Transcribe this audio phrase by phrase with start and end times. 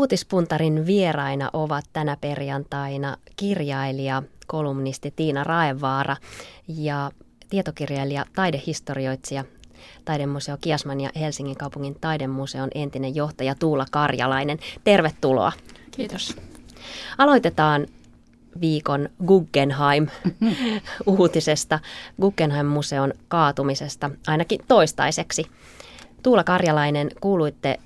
[0.00, 6.16] Uutispuntarin vieraina ovat tänä perjantaina kirjailija, kolumnisti Tiina Raevaara
[6.68, 7.10] ja
[7.50, 9.44] tietokirjailija, taidehistorioitsija,
[10.04, 14.58] Taidemuseo Kiasman ja Helsingin kaupungin taidemuseon entinen johtaja Tuula Karjalainen.
[14.84, 15.52] Tervetuloa.
[15.90, 16.36] Kiitos.
[17.18, 17.86] Aloitetaan
[18.60, 21.78] viikon Guggenheim-uutisesta,
[22.22, 25.46] Guggenheim-museon kaatumisesta, ainakin toistaiseksi.
[26.22, 27.78] Tuula Karjalainen, kuuluitte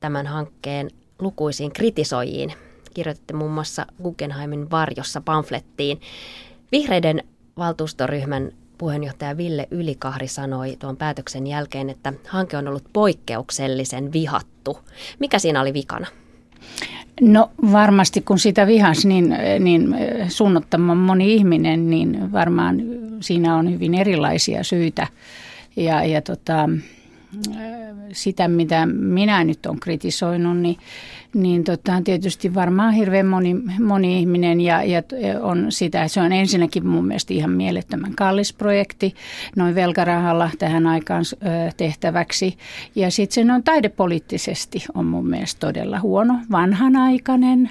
[0.00, 0.90] tämän hankkeen
[1.20, 2.52] lukuisiin kritisoijiin.
[2.94, 6.00] Kirjoititte muun muassa Guggenheimin varjossa pamflettiin.
[6.72, 7.22] Vihreiden
[7.58, 14.78] valtuustoryhmän puheenjohtaja Ville Ylikahri sanoi tuon päätöksen jälkeen, että hanke on ollut poikkeuksellisen vihattu.
[15.18, 16.06] Mikä siinä oli vikana?
[17.20, 19.96] No varmasti kun sitä vihas niin, niin
[20.28, 22.82] suunnattoman moni ihminen, niin varmaan
[23.20, 25.06] siinä on hyvin erilaisia syitä.
[25.76, 26.68] Ja, ja tota,
[28.12, 30.76] sitä, mitä minä nyt olen kritisoinut, niin,
[31.34, 35.02] niin tota, tietysti varmaan hirveän moni, moni ihminen ja, ja
[35.40, 39.14] on sitä, se on ensinnäkin mun mielestä ihan mielettömän kallis projekti
[39.56, 41.24] noin velkarahalla tähän aikaan
[41.76, 42.56] tehtäväksi.
[42.94, 47.70] Ja sitten se on taidepoliittisesti on mun mielestä todella huono, vanhanaikainen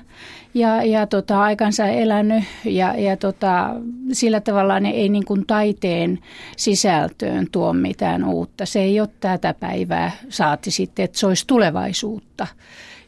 [0.54, 3.76] ja, ja tota, aikansa elänyt ja, ja tota,
[4.12, 6.20] sillä tavalla ne ei niin kuin taiteen
[6.58, 8.66] sisältöön tuo mitään uutta.
[8.66, 12.48] Se ei ole tätä päivää, saati sitten, että se olisi tulevaisuutta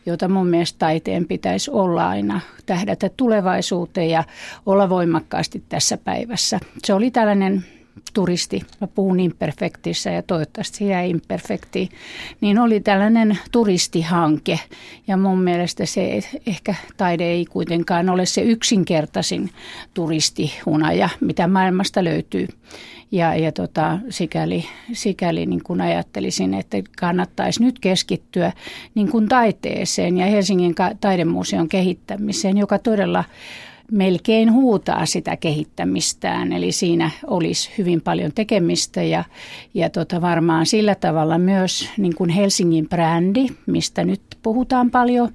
[0.06, 4.24] jota mun mielestä taiteen pitäisi olla aina, tähdätä tulevaisuuteen ja
[4.66, 6.60] olla voimakkaasti tässä päivässä.
[6.86, 7.66] Se oli tällainen
[8.14, 11.90] turisti, mä puhun imperfektissä ja toivottavasti se jää imperfektiin,
[12.42, 14.60] niin oli tällainen turistihanke.
[15.08, 19.50] Ja mun mielestä se ehkä taide ei kuitenkaan ole se yksinkertaisin
[19.94, 22.48] turistihunaja, mitä maailmasta löytyy.
[23.12, 28.52] Ja, ja tota, sikäli, sikäli niin kuin ajattelisin, että kannattaisi nyt keskittyä
[28.96, 33.24] niin kuin taiteeseen ja Helsingin taidemuseon kehittämiseen, joka todella
[33.92, 36.54] melkein huutaa sitä kehittämistään.
[36.54, 39.24] Eli siinä olisi hyvin paljon tekemistä ja,
[39.74, 45.30] ja tota varmaan sillä tavalla myös niin kuin Helsingin brändi, mistä nyt puhutaan paljon,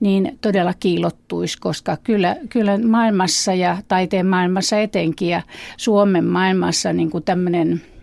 [0.00, 5.42] niin todella kiilottuisi, koska kyllä, kyllä maailmassa ja taiteen maailmassa etenkin ja
[5.76, 7.82] Suomen maailmassa niin kuin tämmöinen–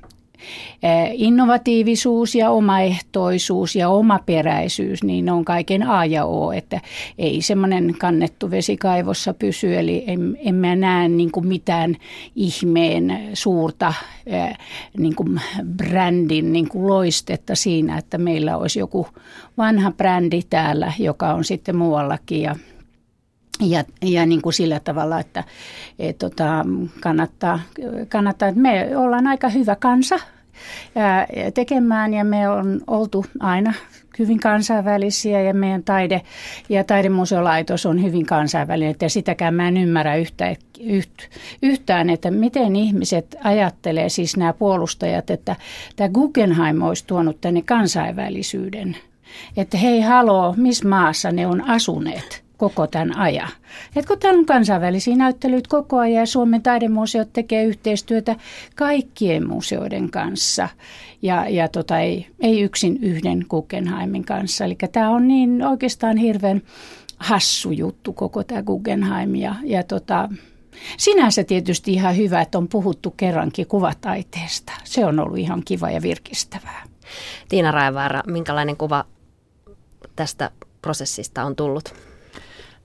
[1.14, 6.82] innovatiivisuus ja omaehtoisuus ja omaperäisyys, niin ne on kaiken A ja O, että
[7.18, 11.96] ei semmoinen kannettu vesi kaivossa pysy, eli en, en mä näe niin kuin mitään
[12.36, 13.94] ihmeen suurta
[14.98, 15.42] niin kuin
[15.78, 19.08] brändin niin kuin loistetta siinä, että meillä olisi joku
[19.58, 22.56] vanha brändi täällä, joka on sitten muuallakin ja
[23.60, 25.44] ja, ja niin kuin sillä tavalla, että
[26.00, 26.66] et, tota,
[27.00, 27.60] kannattaa,
[28.10, 30.20] kannattaa, että me ollaan aika hyvä kansa
[31.54, 33.74] tekemään ja me on oltu aina
[34.20, 36.22] hyvin kansainvälisiä ja meidän taide-
[36.70, 38.96] ja taidemuseolaitos on hyvin kansainvälinen.
[39.02, 41.14] Ja sitäkään mä en ymmärrä yhtä, yht,
[41.62, 45.56] yhtään, että miten ihmiset ajattelee, siis nämä puolustajat, että
[45.96, 48.98] tämä Guggenheim olisi tuonut tänne kansainvälisyyden.
[49.58, 53.50] Että hei haloo, missä maassa ne on asuneet koko tämän ajan.
[53.96, 58.36] Et kun täällä on kansainvälisiä näyttelyitä koko ajan ja Suomen taidemuseot tekee yhteistyötä
[58.76, 60.70] kaikkien museoiden kanssa
[61.22, 64.66] ja, ja tota, ei, ei yksin yhden Guggenheimin kanssa.
[64.66, 66.62] Eli tämä on niin oikeastaan hirveän
[67.18, 70.30] hassu juttu koko tämä Guggenheim ja, ja tota,
[70.98, 74.72] Sinänsä tietysti ihan hyvä, että on puhuttu kerrankin kuvataiteesta.
[74.84, 76.84] Se on ollut ihan kiva ja virkistävää.
[77.50, 79.06] Tiina Raevaara, minkälainen kuva
[80.16, 80.52] tästä
[80.82, 82.13] prosessista on tullut?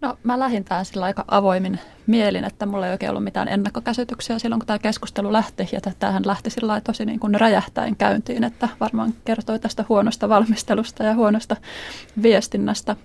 [0.01, 4.39] No mä lähdin tähän sillä aika avoimin mielin, että mulla ei oikein ollut mitään ennakkokäsityksiä
[4.39, 5.69] silloin, kun tämä keskustelu lähti.
[5.73, 11.05] Ja tämähän lähti sillä tosi niin kuin räjähtäen käyntiin, että varmaan kertoi tästä huonosta valmistelusta
[11.05, 11.57] ja huonosta
[12.23, 12.97] viestinnästä.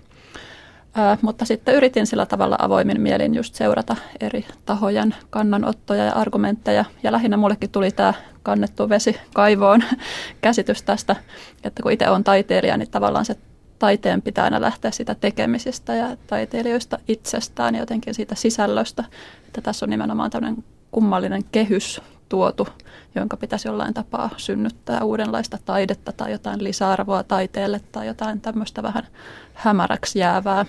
[0.94, 6.84] Ää, mutta sitten yritin sillä tavalla avoimin mielin just seurata eri tahojen kannanottoja ja argumentteja.
[7.02, 9.84] Ja lähinnä mullekin tuli tämä kannettu vesi kaivoon
[10.40, 11.16] käsitys tästä,
[11.64, 13.36] että kun itse olen taiteilija, niin tavallaan se
[13.78, 19.04] taiteen pitää aina lähteä sitä tekemisestä ja taiteilijoista itsestään ja jotenkin siitä sisällöstä.
[19.46, 22.68] Että tässä on nimenomaan tämmöinen kummallinen kehys tuotu,
[23.14, 29.06] jonka pitäisi jollain tapaa synnyttää uudenlaista taidetta tai jotain lisäarvoa taiteelle tai jotain tämmöistä vähän
[29.54, 30.66] hämäräksi jäävää.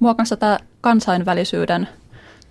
[0.00, 1.88] Mua kanssa tämä kansainvälisyyden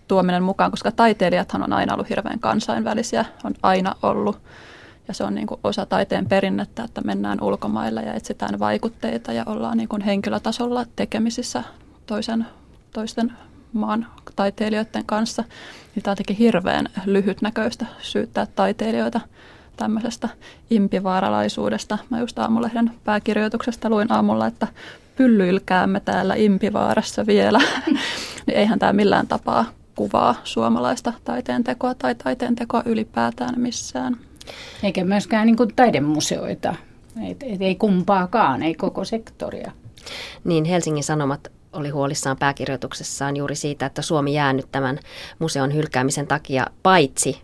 [0.07, 4.41] tuominen mukaan, koska taiteilijathan on aina ollut hirveän kansainvälisiä, on aina ollut
[5.07, 9.43] ja se on niin kuin osa taiteen perinnettä, että mennään ulkomailla ja etsitään vaikutteita ja
[9.45, 11.63] ollaan niin kuin henkilötasolla tekemisissä
[12.05, 12.45] toisen,
[12.93, 13.33] toisten
[13.73, 15.41] maan taiteilijoiden kanssa.
[15.95, 19.21] Niin tämä on jotenkin hirveän lyhytnäköistä syyttää taiteilijoita
[19.77, 20.29] tämmöisestä
[20.69, 21.97] impivaaralaisuudesta.
[22.09, 24.67] Mä just aamulehden pääkirjoituksesta luin aamulla, että
[25.15, 27.59] pyllyilkäämme täällä Impivaarassa vielä.
[28.47, 29.65] niin eihän tämä millään tapaa
[29.95, 34.17] kuvaa suomalaista taiteen tekoa tai taiteen tekoa ylipäätään missään.
[34.83, 36.75] Eikä myöskään niin kuin taidemuseoita.
[37.29, 39.71] Et, et, ei kumpaakaan, ei koko sektoria.
[40.43, 44.99] Niin Helsingin Sanomat oli huolissaan pääkirjoituksessaan juuri siitä, että Suomi jäänyt tämän
[45.39, 47.41] museon hylkäämisen takia paitsi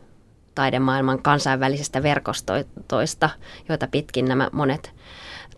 [0.55, 3.29] taidemaailman kansainvälisestä verkostoista,
[3.69, 4.91] joita pitkin nämä monet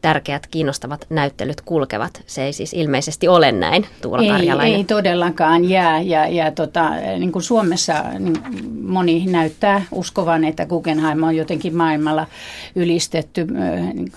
[0.03, 2.23] tärkeät, kiinnostavat näyttelyt kulkevat.
[2.27, 4.75] Se ei siis ilmeisesti ole näin, Tuula ei, Karjalainen.
[4.75, 6.01] Ei todellakaan jää.
[6.01, 6.89] Ja, ja tota,
[7.19, 8.37] niin kuin Suomessa niin
[8.81, 12.27] moni näyttää uskovan, että Guggenheim on jotenkin maailmalla
[12.75, 13.47] ylistetty
[13.93, 14.11] niin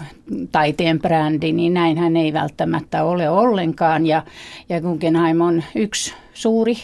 [0.53, 4.07] taiteen brändi, niin näinhän ei välttämättä ole ollenkaan.
[4.07, 4.23] Ja,
[4.69, 6.77] ja Guggenheim on yksi suuri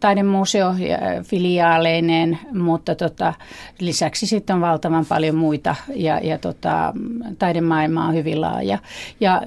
[0.00, 0.74] taidemuseo
[1.22, 3.34] filiaaleineen, mutta tota,
[3.80, 6.92] lisäksi sitten on valtavan paljon muita ja, ja tota,
[7.38, 8.78] taidemaailma on hyvin laaja.
[9.20, 9.42] Ja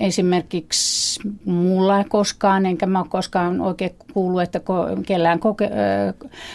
[0.00, 4.60] esimerkiksi mulla koskaan, enkä mä ole koskaan oikein kuullut, että
[5.06, 5.70] kellään koke-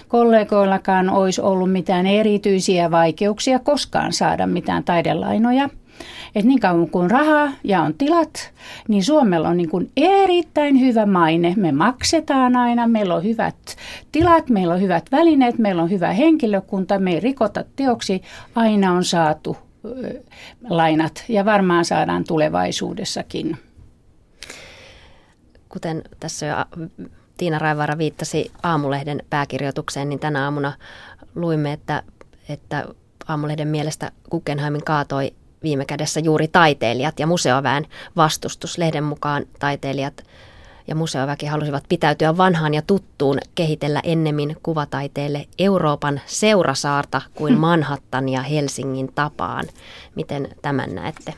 [0.07, 5.69] kollegoillakaan olisi ollut mitään erityisiä vaikeuksia koskaan saada mitään taidelainoja–
[6.35, 8.51] että niin kauan kuin rahaa ja on tilat,
[8.87, 11.53] niin Suomella on niin kuin erittäin hyvä maine.
[11.57, 13.75] Me maksetaan aina, meillä on hyvät
[14.11, 18.21] tilat, meillä on hyvät välineet, meillä on hyvä henkilökunta, me ei rikota teoksi,
[18.55, 19.57] aina on saatu
[20.69, 23.57] lainat ja varmaan saadaan tulevaisuudessakin.
[25.69, 26.55] Kuten tässä jo
[27.37, 30.73] Tiina Raivara viittasi Aamulehden pääkirjoitukseen, niin tänä aamuna
[31.35, 32.03] luimme, että,
[32.49, 32.85] että
[33.27, 38.77] Aamulehden mielestä Guggenheimin kaatoi viime kädessä juuri taiteilijat ja museoväen vastustus.
[38.77, 40.23] Lehden mukaan taiteilijat
[40.87, 48.41] ja museoväki halusivat pitäytyä vanhaan ja tuttuun, kehitellä ennemmin kuvataiteelle Euroopan seurasaarta kuin Manhattan ja
[48.41, 49.65] Helsingin tapaan.
[50.15, 51.33] Miten tämän näette?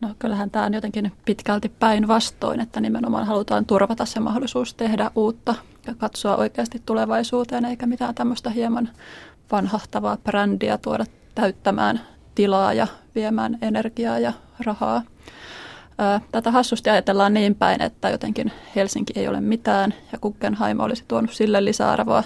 [0.00, 5.54] No kyllähän tämä on jotenkin pitkälti päinvastoin, että nimenomaan halutaan turvata se mahdollisuus tehdä uutta
[5.86, 8.88] ja katsoa oikeasti tulevaisuuteen, eikä mitään tämmöistä hieman
[9.52, 11.04] vanhahtavaa brändiä tuoda
[11.34, 12.00] täyttämään
[12.38, 14.32] tilaa ja viemään energiaa ja
[14.64, 15.02] rahaa.
[16.32, 21.32] Tätä hassusti ajatellaan niin päin, että jotenkin Helsinki ei ole mitään ja Guggenheim olisi tuonut
[21.32, 22.24] sille lisäarvoa.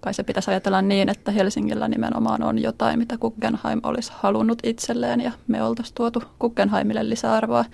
[0.00, 5.20] Kai se pitäisi ajatella niin, että Helsingillä nimenomaan on jotain, mitä Guggenheim olisi halunnut itselleen
[5.20, 7.64] ja me oltaisiin tuotu Guggenheimille lisäarvoa.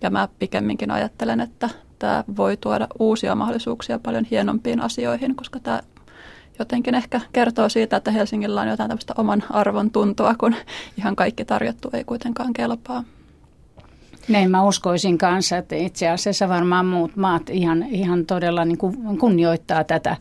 [0.00, 5.80] Ja mä pikemminkin ajattelen, että tämä voi tuoda uusia mahdollisuuksia paljon hienompiin asioihin, koska tämä
[6.58, 10.54] jotenkin ehkä kertoo siitä, että Helsingillä on jotain tämmöistä oman arvon tuntua, kun
[10.98, 13.04] ihan kaikki tarjottu ei kuitenkaan kelpaa.
[14.28, 19.18] Näin mä uskoisin kanssa, että itse asiassa varmaan muut maat ihan, ihan todella niin kuin
[19.18, 20.16] kunnioittaa tätä,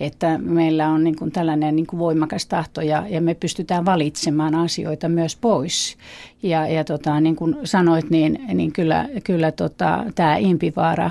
[0.00, 4.54] että meillä on niin kuin tällainen niin kuin voimakas tahto ja, ja me pystytään valitsemaan
[4.54, 5.96] asioita myös pois.
[6.42, 11.10] Ja, ja tota, niin kuin sanoit, niin, niin kyllä, kyllä tota, tämä impivaara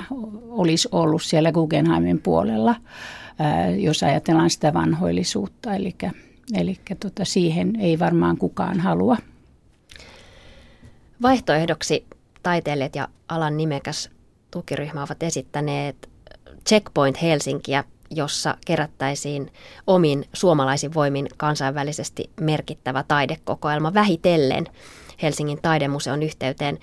[0.50, 2.76] olisi ollut siellä Guggenheimin puolella
[3.78, 5.76] jos ajatellaan sitä vanhoillisuutta.
[5.76, 5.96] Eli,
[6.54, 9.18] eli tota, siihen ei varmaan kukaan halua.
[11.22, 12.06] Vaihtoehdoksi
[12.44, 14.10] taiteilijat ja alan nimekäs
[14.52, 16.10] tukiryhmä ovat esittäneet
[16.70, 19.52] Checkpoint Helsinkiä, jossa kerättäisiin
[19.88, 24.66] omin suomalaisin voimin kansainvälisesti merkittävä taidekokoelma vähitellen
[25.22, 26.80] Helsingin taidemuseon yhteyteen.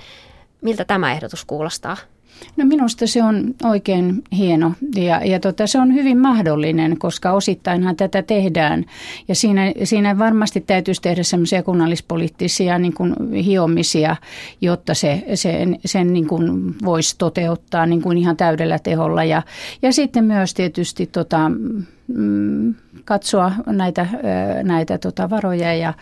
[0.63, 1.97] Miltä tämä ehdotus kuulostaa?
[2.57, 7.97] No minusta se on oikein hieno ja, ja tota, se on hyvin mahdollinen, koska osittainhan
[7.97, 8.85] tätä tehdään.
[9.29, 14.17] Ja siinä, siinä varmasti täytyisi tehdä semmoisia kunnallispoliittisia niin kuin hiomisia,
[14.61, 19.25] jotta se, sen, sen niin kuin voisi toteuttaa niin kuin ihan täydellä teholla.
[19.25, 19.43] Ja,
[19.83, 21.51] ja sitten myös tietysti tota,
[22.09, 24.07] mm, katsoa näitä,
[24.63, 25.95] näitä tota varoja ja,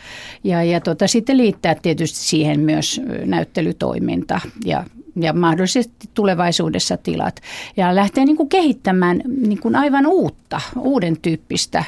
[0.44, 4.84] ja, ja tota, sitten liittää tietysti siihen myös näyttelytoiminta ja
[5.16, 7.40] ja mahdollisesti tulevaisuudessa tilat.
[7.76, 11.84] Ja lähtee niin kuin kehittämään niin kuin aivan uutta, uuden tyyppistä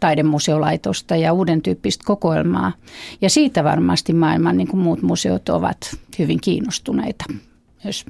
[0.00, 2.72] taidemuseolaitosta ja uuden tyyppistä kokoelmaa.
[3.20, 7.24] Ja siitä varmasti maailman niin kuin muut museot ovat hyvin kiinnostuneita
[7.84, 8.06] myös.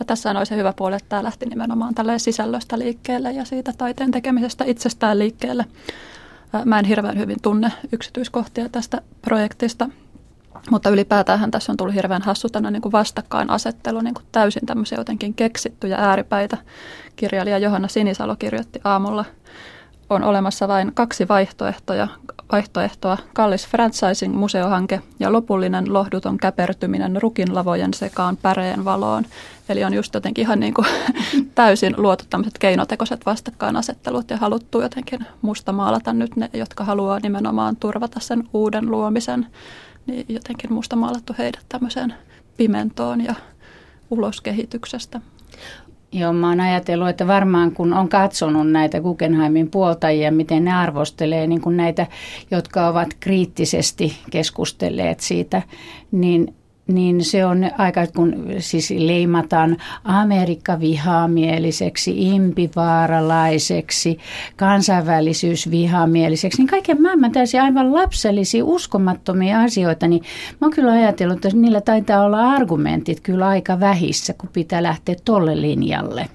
[0.00, 3.72] No, tässä on se hyvä puoli, että tämä lähti nimenomaan tälle sisällöstä liikkeelle ja siitä
[3.78, 5.64] taiteen tekemisestä itsestään liikkeelle.
[6.64, 9.88] Mä en hirveän hyvin tunne yksityiskohtia tästä projektista,
[10.70, 15.34] mutta ylipäätään tässä on tullut hirveän hassutana niin kuin vastakkainasettelu, niin kuin täysin tämmöisiä jotenkin
[15.34, 16.56] keksittyjä ääripäitä.
[17.16, 19.24] Kirjailija Johanna Sinisalo kirjoitti aamulla,
[20.10, 22.08] on olemassa vain kaksi vaihtoehtoja,
[22.52, 29.24] vaihtoehtoa, kallis franchising-museohanke ja lopullinen lohduton käpertyminen rukin lavojen sekaan päreen valoon.
[29.68, 30.86] Eli on just jotenkin ihan niin kuin
[31.54, 38.20] täysin luotu tämmöiset keinotekoiset vastakkainasettelut ja haluttu jotenkin mustamaalata nyt ne, jotka haluaa nimenomaan turvata
[38.20, 39.46] sen uuden luomisen.
[40.06, 42.14] Niin jotenkin mustamaalattu heidät tämmöiseen
[42.56, 43.34] pimentoon ja
[44.10, 45.20] ulos kehityksestä.
[46.12, 51.46] Joo, mä oon ajatellut, että varmaan kun on katsonut näitä Guggenheimin puoltajia, miten ne arvostelee
[51.46, 52.06] niin kuin näitä,
[52.50, 55.62] jotka ovat kriittisesti keskustelleet siitä,
[56.10, 56.54] niin
[56.94, 64.18] niin se on aika, kun siis leimataan Amerikka vihamieliseksi, impivaaralaiseksi,
[64.56, 70.22] kansainvälisyys vihamieliseksi, niin kaiken maailman täysin aivan lapsellisia, uskomattomia asioita, niin
[70.60, 75.14] mä oon kyllä ajatellut, että niillä taitaa olla argumentit kyllä aika vähissä, kun pitää lähteä
[75.24, 76.28] tolle linjalle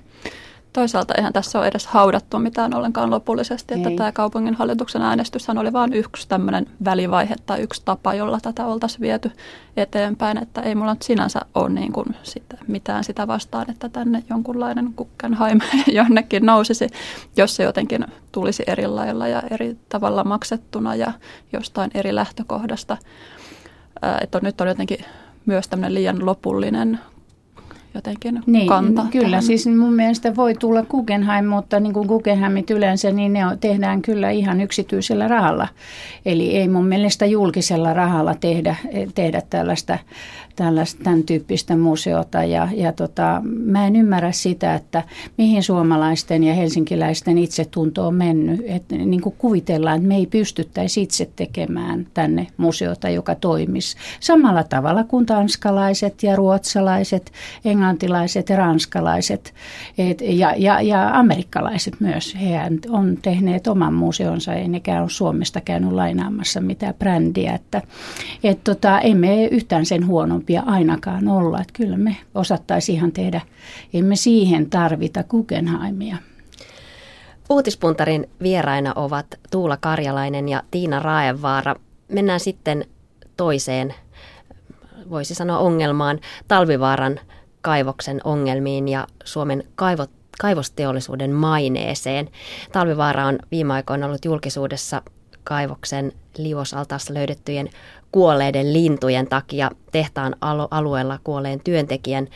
[0.74, 3.96] toisaalta eihän tässä ole edes haudattu mitään ollenkaan lopullisesti, että Ei.
[3.96, 9.02] tämä kaupungin hallituksen äänestyshän oli vain yksi tämmöinen välivaihe tai yksi tapa, jolla tätä oltaisiin
[9.02, 9.32] viety
[9.78, 14.24] eteenpäin, että ei mulla nyt sinänsä ole niin kuin sitä, mitään sitä vastaan, että tänne
[14.30, 16.88] jonkunlainen Guggenheim jonnekin nousisi,
[17.38, 21.14] jos se jotenkin tulisi eri lailla ja eri tavalla maksettuna ja
[21.54, 22.98] jostain eri lähtökohdasta.
[24.22, 25.06] Että nyt on jotenkin
[25.46, 27.00] myös tämmöinen liian lopullinen
[27.94, 29.06] jotenkin niin, kanta.
[29.12, 29.44] Kyllä, tähän.
[29.44, 34.30] siis mun mielestä voi tulla Guggenheim, mutta niin kuin Guggenheimit yleensä, niin ne tehdään kyllä
[34.30, 35.68] ihan yksityisellä rahalla.
[36.26, 38.76] Eli ei mun mielestä julkisella rahalla tehdä,
[39.16, 40.00] tehdä tällaista
[40.58, 42.44] tällaista, tämän tyyppistä museota.
[42.44, 45.04] Ja, ja tota, mä en ymmärrä sitä, että
[45.38, 48.62] mihin suomalaisten ja helsinkiläisten itsetunto on mennyt.
[48.66, 54.64] Että niin kuin kuvitellaan, että me ei pystyttäisi itse tekemään tänne museota, joka toimisi samalla
[54.64, 57.32] tavalla kuin tanskalaiset ja ruotsalaiset,
[57.66, 59.54] englantilaiset ja ranskalaiset
[59.98, 62.36] et, ja, ja, ja amerikkalaiset myös.
[62.42, 62.60] He
[62.90, 67.54] on tehneet oman museonsa, ei nekään ole Suomesta käynyt lainaamassa mitään brändiä.
[67.54, 67.82] Että,
[68.44, 71.62] et, tota, emme yhtään sen huonompi huonompia ainakaan olla.
[71.62, 73.42] Että kyllä me osattaisiin ihan tehdä,
[73.94, 76.18] emme siihen tarvita Guggenheimia.
[77.50, 81.76] Uutispuntarin vieraina ovat Tuula Karjalainen ja Tiina Raevaara.
[82.08, 82.86] Mennään sitten
[83.38, 83.94] toiseen,
[85.10, 87.20] voisi sanoa ongelmaan, Talvivaaran
[87.62, 90.12] kaivoksen ongelmiin ja Suomen kaivot,
[90.42, 92.30] kaivosteollisuuden maineeseen.
[92.72, 95.02] Talvivaara on viime aikoina ollut julkisuudessa
[95.44, 97.70] kaivoksen liuosaltaassa löydettyjen
[98.12, 100.36] kuolleiden lintujen takia tehtaan
[100.72, 102.28] alueella kuolleen työntekijän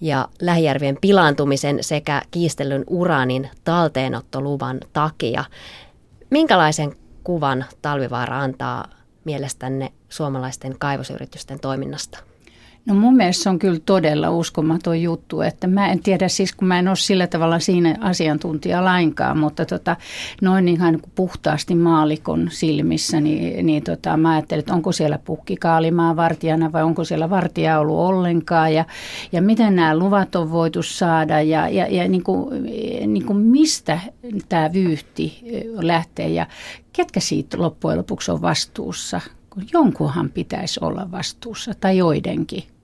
[0.00, 5.44] ja lähijärvien pilaantumisen sekä kiistellyn uraanin talteenottoluvan takia.
[6.30, 8.88] Minkälaisen kuvan talvivaara antaa
[9.24, 12.18] mielestänne suomalaisten kaivosyritysten toiminnasta?
[12.86, 16.68] No mun mielestä se on kyllä todella uskomaton juttu, että mä en tiedä siis, kun
[16.68, 19.96] mä en ole sillä tavalla siinä asiantuntija lainkaan, mutta tota,
[20.42, 26.16] noin ihan niin puhtaasti maalikon silmissä, niin, niin tota, mä ajattelin, että onko siellä pukkikaalimaa
[26.16, 28.84] vartijana vai onko siellä vartija ollut ollenkaan ja,
[29.32, 32.62] ja miten nämä luvat on voitu saada ja, ja, ja niin kuin,
[33.06, 34.00] niin kuin mistä
[34.48, 35.42] tämä vyyhti
[35.74, 36.46] lähtee ja
[36.92, 39.20] ketkä siitä loppujen lopuksi on vastuussa,
[39.72, 42.75] jonkunhan pitäisi olla vastuussa tai joidenkin.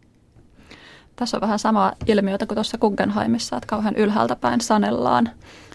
[1.22, 5.30] Tässä on vähän sama ilmiötä kuin tuossa Guggenheimissa, että kauhean ylhäältä päin sanellaan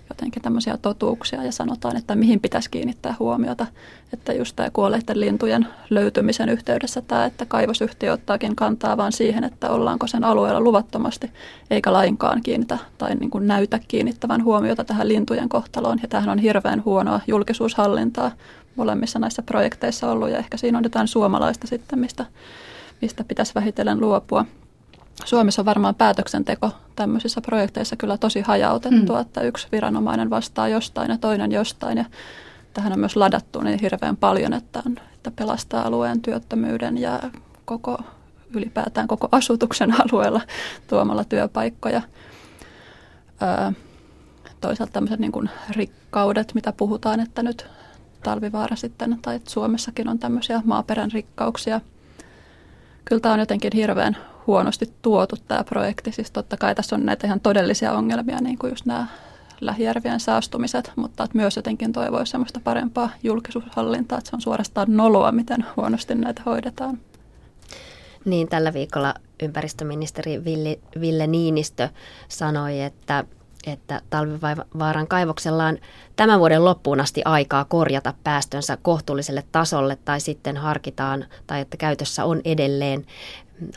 [0.09, 3.67] jotenkin tämmöisiä totuuksia ja sanotaan, että mihin pitäisi kiinnittää huomiota.
[4.13, 9.69] Että just tämä kuolleiden lintujen löytymisen yhteydessä tämä, että kaivosyhtiö ottaakin kantaa vaan siihen, että
[9.69, 11.31] ollaanko sen alueella luvattomasti,
[11.69, 15.99] eikä lainkaan kiinnitä tai niin kuin näytä kiinnittävän huomiota tähän lintujen kohtaloon.
[16.01, 18.31] Ja tämähän on hirveän huonoa julkisuushallintaa
[18.75, 22.25] molemmissa näissä projekteissa ollut ja ehkä siinä on jotain suomalaista sitten, mistä,
[23.01, 24.45] mistä pitäisi vähitellen luopua.
[25.25, 29.21] Suomessa on varmaan päätöksenteko tämmöisissä projekteissa kyllä tosi hajautettua, mm.
[29.21, 31.97] että yksi viranomainen vastaa jostain ja toinen jostain.
[31.97, 32.05] Ja
[32.73, 37.19] tähän on myös ladattu niin hirveän paljon, että, on, että pelastaa alueen työttömyyden ja
[37.65, 37.97] koko,
[38.53, 40.41] ylipäätään koko asutuksen alueella
[40.87, 42.01] tuomalla työpaikkoja.
[43.41, 43.71] Öö,
[44.61, 47.65] toisaalta tämmöiset niin kuin rikkaudet, mitä puhutaan, että nyt
[48.23, 51.81] talvivaara sitten, tai että Suomessakin on tämmöisiä maaperän rikkauksia.
[53.07, 56.11] Kyllä tämä on jotenkin hirveän huonosti tuotu tämä projekti.
[56.11, 59.07] Siis totta kai tässä on näitä ihan todellisia ongelmia, niin kuin just nämä
[59.61, 65.65] lähijärvien saastumiset, mutta myös jotenkin toivoisi semmoista parempaa julkisuushallintaa, että se on suorastaan noloa, miten
[65.77, 66.99] huonosti näitä hoidetaan.
[68.25, 71.89] Niin, tällä viikolla ympäristöministeri Ville, Ville Niinistö
[72.27, 73.23] sanoi, että
[73.67, 75.77] että Talvivaaran kaivoksella on
[76.15, 82.25] tämän vuoden loppuun asti aikaa korjata päästönsä kohtuulliselle tasolle tai sitten harkitaan tai että käytössä
[82.25, 83.05] on edelleen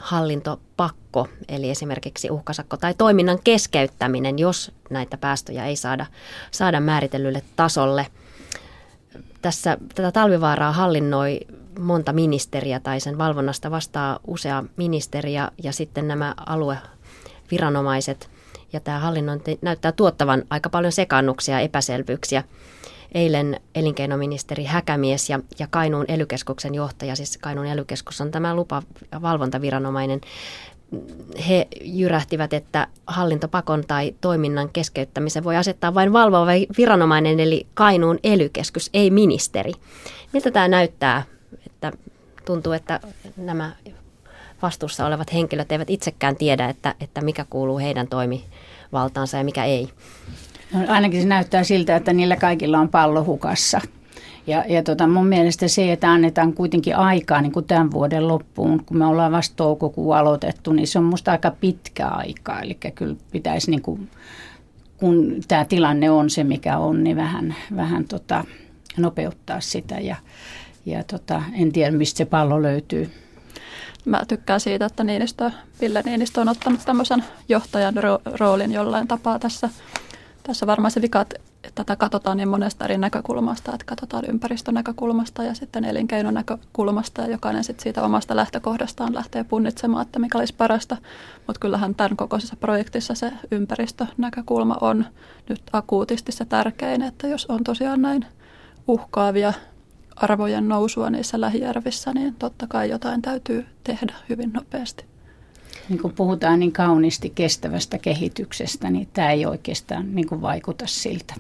[0.01, 6.07] hallintopakko, eli esimerkiksi uhkasakko tai toiminnan keskeyttäminen, jos näitä päästöjä ei saada,
[6.51, 8.07] saada määritellylle tasolle.
[9.43, 11.41] tässä tätä talvivaaraa hallinnoi
[11.79, 18.31] monta ministeriä tai sen valvonnasta vastaa usea ministeriä ja sitten nämä alueviranomaiset.
[18.73, 22.45] Ja tämä hallinnointi näyttää tuottavan aika paljon sekannuksia ja epäselvyyksiä.
[23.15, 29.23] Eilen elinkeinoministeri Häkämies ja, ja Kainuun elykeskuksen johtaja, siis Kainuun elykeskus on tämä lupa- ja
[29.23, 30.21] valvontaviranomainen,
[31.49, 36.47] he jyrähtivät, että hallintopakon tai toiminnan keskeyttämisen voi asettaa vain valvova
[36.79, 39.73] viranomainen, eli Kainuun elykeskus, ei ministeri.
[40.33, 41.23] Miltä tämä näyttää,
[41.67, 41.93] että
[42.45, 43.01] tuntuu, että
[43.37, 43.73] nämä
[44.63, 49.89] vastuussa olevat henkilöt eivät itsekään tiedä, että, että mikä kuuluu heidän toimivaltaansa ja mikä ei?
[50.73, 53.81] No, ainakin se näyttää siltä, että niillä kaikilla on pallo hukassa.
[54.47, 58.85] Ja, ja tota, mun mielestä se, että annetaan kuitenkin aikaa niin kuin tämän vuoden loppuun,
[58.87, 62.61] kun me ollaan vasta toukokuun aloitettu, niin se on musta aika pitkä aika.
[62.61, 64.09] Eli kyllä pitäisi, niin kuin,
[64.97, 68.45] kun tämä tilanne on se, mikä on, niin vähän, vähän tota,
[68.97, 69.99] nopeuttaa sitä.
[69.99, 70.17] Ja,
[70.87, 73.11] ja tota, en tiedä, mistä se pallo löytyy.
[74.05, 79.71] Mä tykkään siitä, että Niinistö, Ville Niinistö on ottanut tämmöisen johtajan roolin jollain tapaa tässä.
[80.43, 81.41] Tässä varmaan se vika, että
[81.75, 87.83] tätä katsotaan niin monesta eri näkökulmasta, että katsotaan ympäristönäkökulmasta ja sitten elinkeinonäkökulmasta ja jokainen sitten
[87.83, 90.97] siitä omasta lähtökohdastaan lähtee punnitsemaan, että mikä olisi parasta.
[91.47, 95.05] Mutta kyllähän tämän kokoisessa projektissa se ympäristönäkökulma on
[95.49, 98.27] nyt akuutisti se tärkein, että jos on tosiaan näin
[98.89, 99.53] uhkaavia
[100.23, 105.11] arvojen nousua niissä lähijärvissä, niin totta kai jotain täytyy tehdä hyvin nopeasti
[105.91, 111.35] niin kuin puhutaan niin kauniisti kestävästä kehityksestä, niin tämä ei oikeastaan niin kuin vaikuta siltä.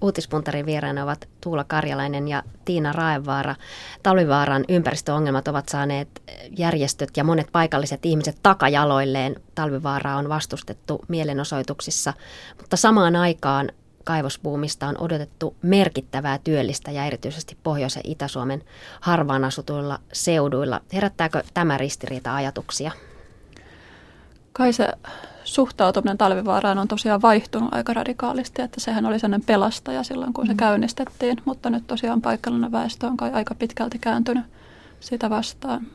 [0.00, 3.54] Uutispuntarin vieraana ovat Tuula Karjalainen ja Tiina Raevaara.
[4.02, 6.22] Talvivaaran ympäristöongelmat ovat saaneet
[6.58, 9.36] järjestöt ja monet paikalliset ihmiset takajaloilleen.
[9.54, 12.12] Talvivaaraa on vastustettu mielenosoituksissa,
[12.58, 13.70] mutta samaan aikaan
[14.08, 18.62] kaivosbuumista on odotettu merkittävää työllistä ja erityisesti Pohjois- ja Itä-Suomen
[19.00, 20.80] harvaan asutuilla seuduilla.
[20.92, 22.92] Herättääkö tämä ristiriita ajatuksia?
[24.52, 24.88] Kai se
[25.44, 30.52] suhtautuminen talvivaaraan on tosiaan vaihtunut aika radikaalisti, että sehän oli sellainen pelastaja silloin, kun se
[30.52, 30.56] mm.
[30.56, 34.44] käynnistettiin, mutta nyt tosiaan paikallinen väestö on kai aika pitkälti kääntynyt
[35.00, 35.86] sitä vastaan.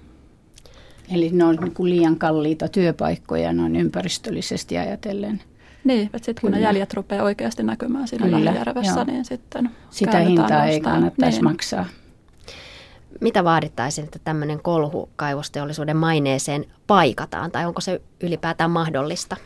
[1.11, 5.41] Eli ne on niin liian kalliita työpaikkoja noin ympäristöllisesti ajatellen.
[5.83, 9.03] Niin, että sitten kun ne jäljet rupeaa oikeasti näkymään siinä Kyllä, Lähijärvessä, joo.
[9.03, 11.43] niin sitten Sitä hintaa ei kannattaisi niin.
[11.43, 11.85] maksaa.
[13.21, 19.37] Mitä vaadittaisiin, että tämmöinen kolhu kaivosteollisuuden maineeseen paikataan, tai onko se ylipäätään mahdollista?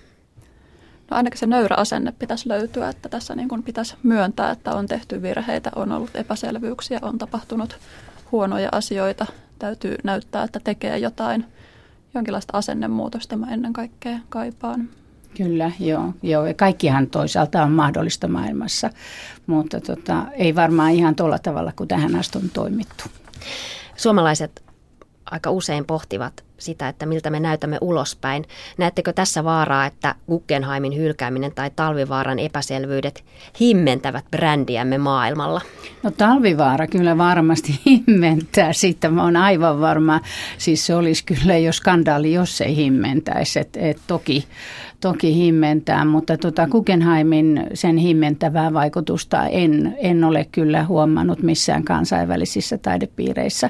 [1.11, 4.87] No ainakin se nöyrä asenne pitäisi löytyä, että tässä niin kuin pitäisi myöntää, että on
[4.87, 7.77] tehty virheitä, on ollut epäselvyyksiä, on tapahtunut
[8.31, 9.25] huonoja asioita.
[9.59, 11.45] Täytyy näyttää, että tekee jotain.
[12.13, 14.89] Jonkinlaista asennemuutosta mä ennen kaikkea kaipaan.
[15.37, 16.45] Kyllä, joo, joo.
[16.45, 18.89] Ja kaikkihan toisaalta on mahdollista maailmassa,
[19.47, 23.03] mutta tota, ei varmaan ihan tuolla tavalla kuin tähän asti on toimittu.
[23.95, 24.63] Suomalaiset
[25.25, 28.45] aika usein pohtivat sitä, että miltä me näytämme ulospäin.
[28.77, 33.23] Näettekö tässä vaaraa, että Guggenheimin hylkääminen tai talvivaaran epäselvyydet
[33.59, 35.61] himmentävät brändiämme maailmalla?
[36.03, 40.21] No talvivaara kyllä varmasti himmentää, siitä mä oon aivan varma.
[40.57, 43.59] Siis se olisi kyllä jo skandaali, jos ei himmentäisi.
[43.59, 44.45] Et, et toki,
[44.99, 52.77] toki himmentää, mutta tota Guggenheimin sen himmentävää vaikutusta en, en ole kyllä huomannut missään kansainvälisissä
[52.77, 53.69] taidepiireissä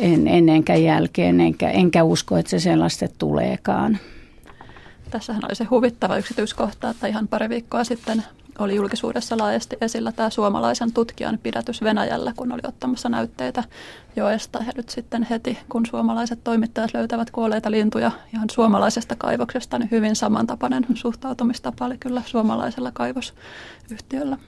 [0.00, 3.98] en, ennenkään jälkeen, enkä, enkä usko, että se sellaista tuleekaan.
[5.10, 8.24] Tässähän oli se huvittava yksityiskohta, että ihan pari viikkoa sitten
[8.58, 13.64] oli julkisuudessa laajasti esillä tämä suomalaisen tutkijan pidätys Venäjällä, kun oli ottamassa näytteitä
[14.16, 14.58] joesta.
[14.66, 20.16] Ja nyt sitten heti, kun suomalaiset toimittajat löytävät kuolleita lintuja ihan suomalaisesta kaivoksesta, niin hyvin
[20.16, 24.38] samantapainen suhtautumistapa oli kyllä suomalaisella kaivosyhtiöllä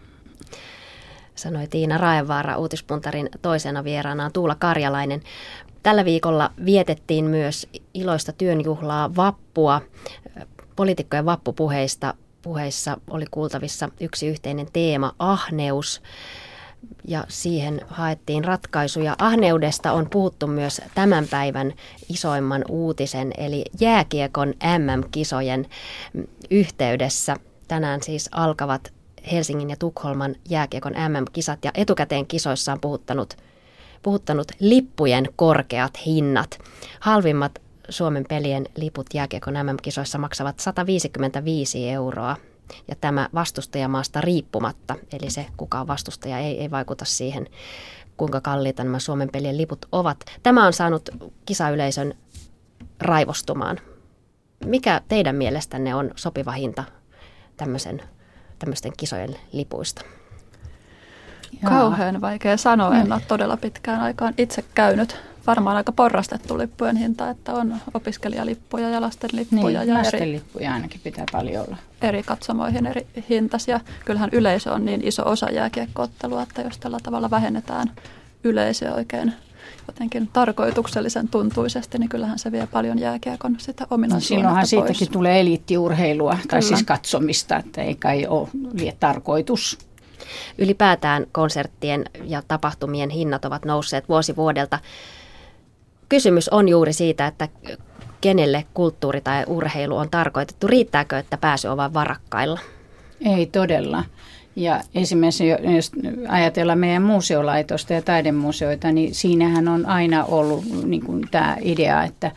[1.34, 5.22] sanoi Tiina Raevaara uutispuntarin toisena vieraanaan Tuula Karjalainen.
[5.84, 9.80] Tällä viikolla vietettiin myös iloista työnjuhlaa vappua.
[10.76, 16.02] Poliitikkojen vappupuheista puheissa oli kuultavissa yksi yhteinen teema, ahneus
[17.08, 19.16] ja siihen haettiin ratkaisuja.
[19.18, 21.72] Ahneudesta on puhuttu myös tämän päivän
[22.08, 25.66] isoimman uutisen, eli jääkiekon MM-kisojen
[26.50, 27.36] yhteydessä.
[27.68, 28.92] Tänään siis alkavat
[29.32, 33.36] Helsingin ja Tukholman jääkiekon MM-kisat ja etukäteen kisoissa on puhuttanut,
[34.04, 36.58] puhuttanut lippujen korkeat hinnat.
[37.00, 42.36] Halvimmat Suomen pelien liput jääkiekon MM-kisoissa maksavat 155 euroa
[42.88, 47.46] ja tämä vastustajamaasta riippumatta, eli se kuka on vastustaja ei, ei vaikuta siihen,
[48.16, 50.24] kuinka kalliita nämä Suomen pelien liput ovat.
[50.42, 51.10] Tämä on saanut
[51.46, 52.14] kisayleisön
[53.00, 53.80] raivostumaan.
[54.64, 56.84] Mikä teidän mielestänne on sopiva hinta
[57.56, 58.02] tämmöisen
[58.58, 60.02] tämmöisten kisojen lipuista?
[61.64, 62.96] Kauhean vaikea sanoa.
[62.96, 65.16] En ole todella pitkään aikaan itse käynyt.
[65.46, 69.80] Varmaan aika porrastettu lippujen hinta, että on opiskelijalippuja ja lastenlippuja.
[69.80, 71.76] Niin, ja lastenlippuja eri, ainakin pitää paljon olla.
[72.02, 73.80] Eri katsomoihin eri hintaisia.
[74.04, 77.90] Kyllähän yleisö on niin iso osa jääkiekkoottelua, että jos tällä tavalla vähennetään
[78.44, 79.34] yleisöä oikein
[79.86, 84.70] jotenkin tarkoituksellisen tuntuisesti, niin kyllähän se vie paljon jääkiekon sitä ominaisuutta no, Silloinhan pois.
[84.70, 86.44] siitäkin tulee eliittiurheilua, Kyllä.
[86.50, 88.48] tai siis katsomista, että ei kai ole
[89.00, 89.78] tarkoitus.
[90.58, 94.78] Ylipäätään konserttien ja tapahtumien hinnat ovat nousseet vuosi vuodelta.
[96.08, 97.48] Kysymys on juuri siitä, että
[98.20, 100.66] kenelle kulttuuri tai urheilu on tarkoitettu.
[100.66, 102.60] Riittääkö, että pääsy on vain varakkailla?
[103.20, 104.04] Ei todella.
[104.56, 105.90] Ja esimerkiksi jos
[106.28, 112.30] ajatellaan meidän museolaitosta ja taidemuseoita, niin siinähän on aina ollut niin kuin tämä idea, että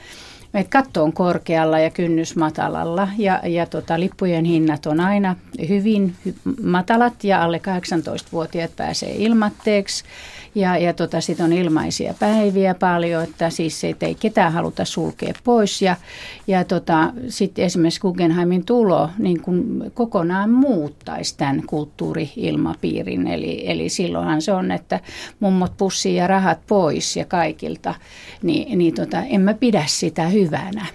[0.54, 5.36] että katto on korkealla ja kynnys matalalla ja, ja tota, lippujen hinnat on aina
[5.70, 6.16] hyvin
[6.64, 10.04] matalat ja alle 18-vuotiaat pääsee ilmatteeksi.
[10.56, 15.34] Ja, ja tota, sitten on ilmaisia päiviä paljon, että siis että ei ketään haluta sulkea
[15.44, 15.82] pois.
[15.82, 15.96] Ja,
[16.48, 23.28] ja tota, sitten esimerkiksi Guggenheimin tulo niin kun kokonaan muuttaisi tämän kulttuuriilmapiirin.
[23.28, 25.00] Eli, eli silloinhan se on, että
[25.40, 27.96] mummot pussii ja rahat pois ja kaikilta.
[28.44, 30.86] Niin, niin tota, en mä pidä sitä hyvänä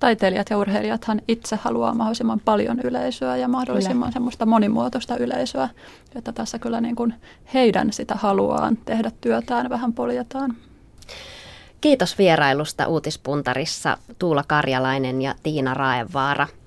[0.00, 4.12] taiteilijat ja urheilijathan itse haluaa mahdollisimman paljon yleisöä ja mahdollisimman kyllä.
[4.12, 5.68] semmoista monimuotoista yleisöä,
[6.14, 7.14] että tässä kyllä niin kuin
[7.54, 10.56] heidän sitä haluaan tehdä työtään vähän poljetaan.
[11.80, 16.46] Kiitos vierailusta Uutispuntarissa Tuula Karjalainen ja Tiina Raevaara.